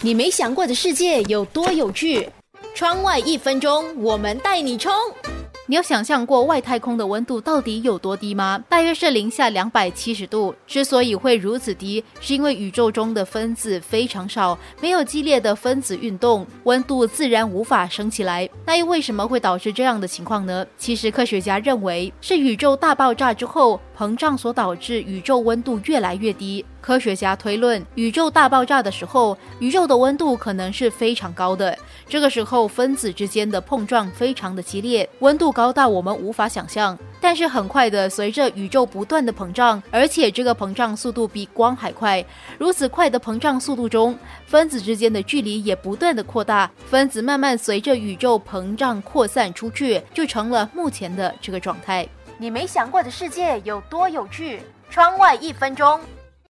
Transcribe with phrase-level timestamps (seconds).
[0.00, 2.28] 你没想过的世界有多有趣？
[2.72, 4.92] 窗外一分钟，我们带你冲！
[5.66, 8.62] 你有想象过外太空的温度到底有多低吗？
[8.68, 10.54] 大约是零下两百七十度。
[10.68, 18.48] 之所以会如此低，是因为宇宙中的分子非常少，没有激烈的分子运动，温度自然无法升起来。
[18.64, 20.64] 那又为什么会导致这样的情况呢？
[20.78, 26.64] 其实科学家认为是宇宙大爆炸之后膨胀所导致宇宙温度越来越低。
[26.80, 31.76] 科学家推论，宇宙大爆炸的时候，宇宙的温度可能是非常高的。
[32.08, 36.96] 这个时候，分子之间的碰撞非常的激烈，温度高到我们无法想象。
[37.20, 42.24] 但是很快的，随着宇宙不断的膨胀，而且这个膨胀速度比光还快，
[42.56, 52.08] 如此快的膨胀速度中，分子之间的距离也不断的扩大，分子慢慢随着宇宙膨胀扩散出去，就成了目前的这个状态。
[52.40, 54.62] 你没想过的世界有多有趣？
[54.88, 56.00] 窗外一分钟。